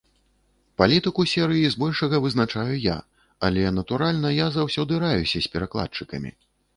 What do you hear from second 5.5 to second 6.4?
перакладчыкамі.